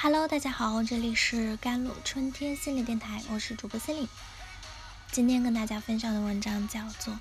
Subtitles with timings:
[0.00, 4.08] Hello，大家好，这里是甘露春天心理电台，我是主播心灵。
[5.10, 7.14] 今天跟大家分享的文章叫做《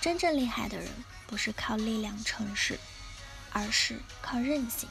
[0.00, 0.88] 真正厉害的人
[1.26, 2.80] 不是靠力量成事，
[3.52, 4.88] 而是靠韧性》。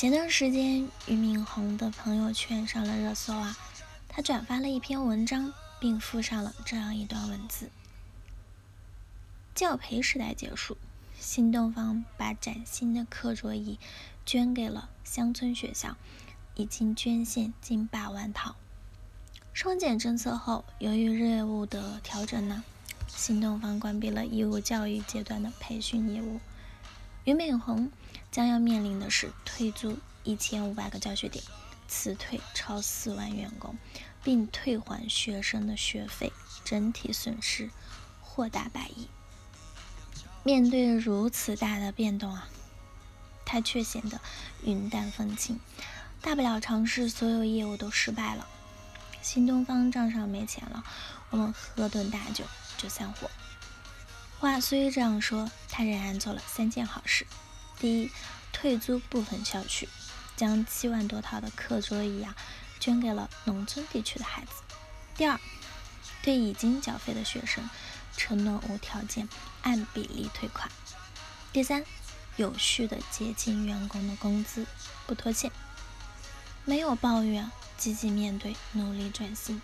[0.00, 3.54] 前段时间，俞敏洪的朋友圈上了热搜啊，
[4.08, 7.70] 他转发了一篇文章，并附上了这样一段文字：
[9.54, 10.78] 教培时代结束。
[11.20, 13.78] 新东方把崭新的课桌椅
[14.24, 15.96] 捐给了乡村学校，
[16.54, 18.54] 已经捐献近百万套。
[19.52, 22.62] 双减政策后，由于业务的调整呢，
[23.08, 26.40] 新东方关闭了义务教育阶段的培训业务。
[27.24, 27.90] 俞敏洪
[28.30, 31.44] 将要面临的是退租一千五百个教学点，
[31.88, 33.76] 辞退超四万员工，
[34.22, 36.32] 并退还学生的学费，
[36.64, 37.70] 整体损失
[38.22, 39.08] 或达百亿。
[40.42, 42.48] 面对如此大的变动啊，
[43.44, 44.20] 他却显得
[44.62, 45.60] 云淡风轻。
[46.20, 48.46] 大不了尝试所有业务都失败了。
[49.20, 50.82] 新东方账上没钱了，
[51.30, 52.44] 我们喝顿大酒
[52.76, 53.30] 就散伙。
[54.38, 57.26] 话虽这样说，他仍然做了三件好事：
[57.78, 58.10] 第一，
[58.52, 59.88] 退租部分校区，
[60.36, 62.34] 将七万多套的课桌椅啊
[62.80, 64.52] 捐给了农村地区的孩子；
[65.16, 65.38] 第二，
[66.22, 67.68] 对已经缴费的学生。
[68.16, 69.28] 承诺无条件
[69.62, 70.70] 按比例退款。
[71.52, 71.84] 第三，
[72.36, 74.66] 有序的结清员工的工资，
[75.06, 75.50] 不拖欠，
[76.64, 79.60] 没有抱怨，积极面对，努力转型。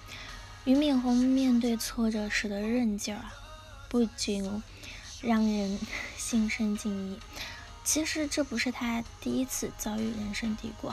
[0.65, 3.35] 俞敏洪面对挫折时的韧劲儿啊，
[3.89, 4.63] 不仅
[5.21, 5.79] 让人
[6.17, 7.21] 心生敬意。
[7.85, 10.91] 其实这不是他第一次遭遇人生低谷。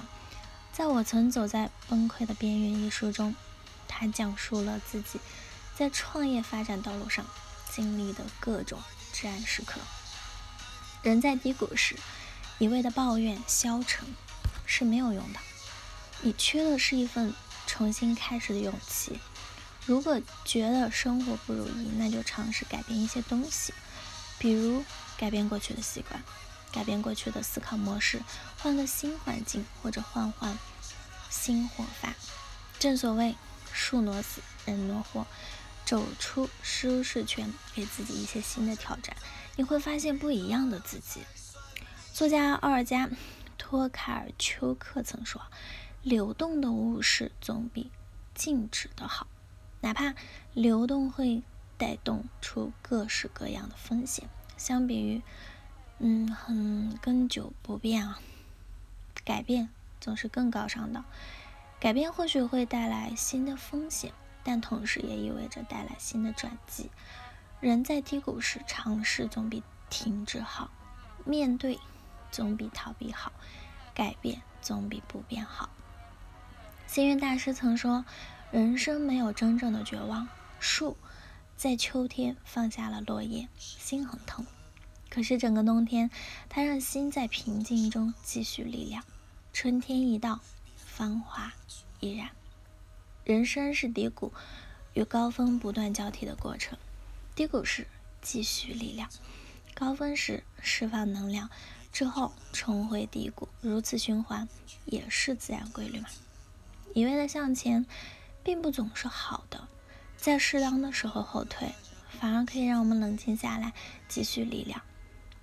[0.73, 3.33] 在我曾走在崩溃的边缘一书中，
[3.87, 5.19] 他讲述了自己
[5.75, 7.25] 在创业发展道路上。
[7.73, 8.81] 经历的各种
[9.13, 9.79] 至暗时刻，
[11.03, 11.95] 人在低谷时
[12.59, 14.05] 一味的抱怨消沉
[14.65, 15.39] 是没有用的。
[16.19, 17.33] 你缺的是一份
[17.65, 19.21] 重新开始的勇气。
[19.85, 23.73] 如果觉得生活不如意，那就尝试改变一些东西，
[24.37, 24.83] 比如
[25.17, 26.21] 改变过去的习惯，
[26.73, 28.21] 改变过去的思考模式，
[28.57, 30.57] 换个新环境，或者换换
[31.29, 32.13] 新活法。
[32.77, 33.37] 正所谓
[33.71, 35.25] 树挪死，人挪活。
[35.83, 39.13] 走出舒适圈，给自己一些新的挑战，
[39.57, 41.21] 你会发现不一样的自己。
[42.13, 43.07] 作家奥尔加·
[43.57, 45.41] 托卡尔丘克曾说
[46.01, 47.91] ：“流动的物事总比
[48.33, 49.27] 静止的好，
[49.81, 50.13] 哪怕
[50.53, 51.41] 流动会
[51.77, 54.29] 带动出各式各样的风险。
[54.55, 55.21] 相比于，
[55.97, 58.21] 嗯，很根久不变啊，
[59.25, 59.67] 改变
[59.99, 61.03] 总是更高尚的。
[61.81, 66.89] 改变或许会带来新的风险。”但同时也意味着带来新的转机。
[67.59, 70.69] 人在低谷时，尝试总比停止好；
[71.25, 71.79] 面对
[72.31, 73.31] 总比逃避好；
[73.93, 75.69] 改变总比不变好。
[76.87, 78.03] 星云大师曾说
[78.51, 80.27] ：“人生没有真正的绝望。”
[80.59, 80.97] 树
[81.55, 84.45] 在秋天放下了落叶，心很痛。
[85.09, 86.09] 可是整个冬天，
[86.49, 89.03] 它让心在平静中积蓄力量。
[89.53, 90.39] 春天一到，
[90.75, 91.53] 芳华
[91.99, 92.29] 依然。
[93.23, 94.33] 人生是低谷
[94.93, 96.77] 与高峰不断交替的过程，
[97.35, 97.87] 低谷时
[98.21, 99.09] 积蓄力量，
[99.73, 101.49] 高峰时释放能量，
[101.91, 104.49] 之后重回低谷，如此循环
[104.85, 106.09] 也是自然规律嘛。
[106.93, 107.85] 一味的向前，
[108.43, 109.67] 并不总是好的，
[110.17, 111.73] 在适当的时候后退，
[112.19, 113.73] 反而可以让我们冷静下来，
[114.09, 114.81] 积蓄力量。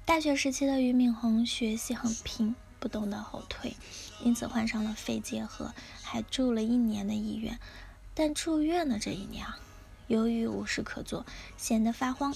[0.04, 2.54] 大学时期的俞敏洪学习很拼。
[2.80, 3.76] 不懂得后退，
[4.22, 7.58] 因此患上了肺结核，还住了一年的医院。
[8.14, 9.58] 但住院的这一年啊，
[10.06, 11.24] 由于无事可做，
[11.56, 12.34] 闲得发慌，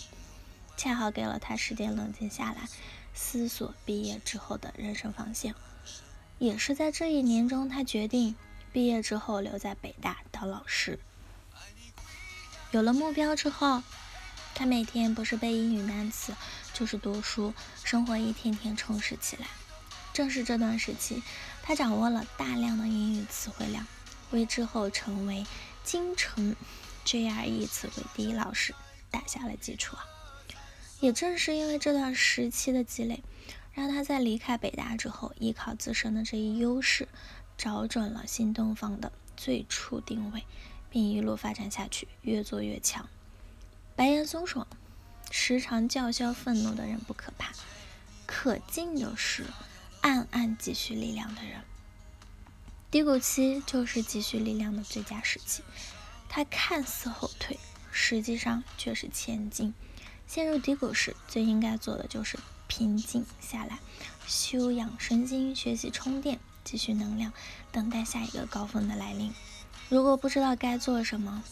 [0.76, 2.69] 恰好给了他时间冷静下来，
[3.14, 5.54] 思索毕业之后的人生方向。
[6.38, 8.34] 也是在这一年中，他决定
[8.72, 10.98] 毕业之后留在北大当老师。
[12.70, 13.82] 有了目标之后，
[14.54, 16.32] 他每天不是背英语单词，
[16.72, 17.54] 就是读书，
[17.84, 19.47] 生活一天天充实起来。
[20.12, 21.22] 正是这段时期，
[21.62, 23.86] 他掌握了大量的英语词汇量，
[24.30, 25.47] 为之后成为
[25.82, 26.54] 京城
[27.04, 28.74] GRE 词汇第一老师
[29.10, 30.04] 打下了基础啊！
[31.00, 33.22] 也正是因为这段时期的积累，
[33.72, 37.08] 让他在离开北大之后，依靠自身的这一优势，
[37.56, 40.44] 找准了新东方的最初定位，
[40.91, 43.08] 并一路发展下去，越做越强。
[43.97, 44.66] 白岩松说
[45.32, 47.53] ：“时常叫嚣愤怒的人不可怕，
[48.26, 49.44] 可敬的是。”
[50.03, 51.63] 暗暗积蓄力量的人，
[52.91, 55.63] 低谷期就是积蓄力量的最佳时期。
[56.28, 57.57] 他看似后退，
[57.93, 59.72] 实际上却是前进。
[60.27, 63.78] 陷入低谷时，最应该做的就是平静下来，
[64.27, 67.33] 休养身心，学习充电，积蓄能量，
[67.71, 69.33] 等待下一个高峰的来临。
[69.89, 71.45] 如果不知道该做什么，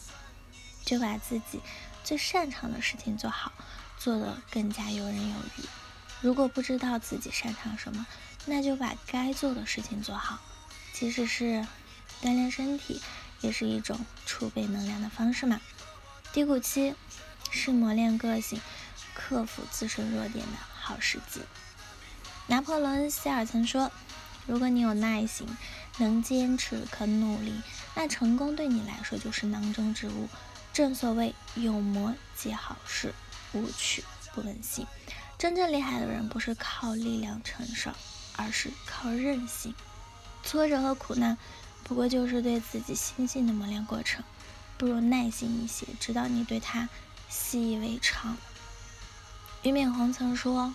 [0.83, 1.61] 就把自己
[2.03, 3.53] 最擅长的事情做好，
[3.97, 5.63] 做得更加游刃有余。
[6.21, 8.05] 如果不知道自己擅长什么，
[8.45, 10.39] 那就把该做的事情做好。
[10.93, 11.65] 即使是
[12.21, 13.01] 锻炼身体，
[13.41, 15.59] 也是一种储备能量的方式嘛。
[16.33, 16.95] 低谷期
[17.49, 18.61] 是磨练个性、
[19.13, 21.41] 克服自身弱点的好时机。
[22.47, 23.91] 拿破仑·希尔曾说
[24.45, 25.47] ：“如果你有耐心，
[25.97, 27.61] 能坚持，肯努力，
[27.95, 30.27] 那成功对你来说就是囊中之物。”
[30.73, 33.13] 正所谓有磨皆好事，
[33.51, 34.87] 无取不能行。
[35.37, 37.91] 真正厉害的人不是靠力量承受，
[38.35, 39.73] 而是靠韧性。
[40.43, 41.37] 挫折和苦难
[41.83, 44.23] 不过就是对自己心性的磨练过程，
[44.77, 46.89] 不如耐心一些，直到你对它
[47.29, 48.37] 习以为常。
[49.63, 50.73] 俞敏洪曾说。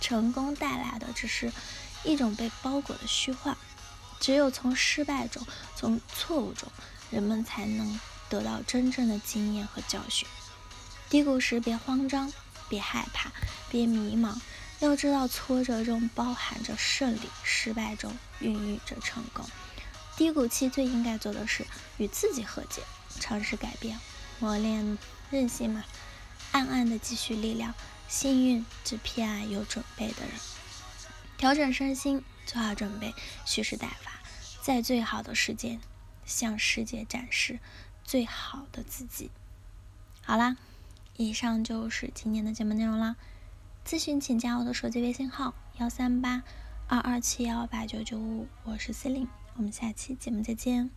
[0.00, 1.52] 成功带来的只是
[2.04, 3.56] 一种被包裹的虚幻，
[4.20, 5.44] 只有从失败中、
[5.74, 6.70] 从错误中，
[7.10, 10.28] 人们才能得到真正的经验和教训。
[11.10, 12.32] 低谷时别慌张，
[12.68, 13.32] 别害怕，
[13.68, 14.38] 别迷茫，
[14.80, 19.44] 要知道挫折中包含着胜利，失败中孕育着成功。
[20.16, 21.66] 低谷期最应该做的是
[21.96, 22.82] 与自己和解，
[23.20, 23.98] 尝试改变，
[24.38, 24.98] 磨练
[25.30, 25.84] 韧性嘛，
[26.52, 27.74] 暗暗的积蓄力量。
[28.08, 30.32] 幸运只偏爱有准备的人。
[31.36, 33.14] 调整身心，做好准备，
[33.44, 34.12] 蓄势待发，
[34.62, 35.78] 在最好的时间
[36.24, 37.58] 向世界展示
[38.04, 39.30] 最好的自己。
[40.22, 40.56] 好啦，
[41.18, 43.16] 以上就是今天的节目内容啦。
[43.86, 46.42] 咨询请加我的手机微信号：幺三八
[46.86, 49.26] 二二七幺八九九五，我是 C 琳，
[49.56, 50.90] 我们下期节目再见。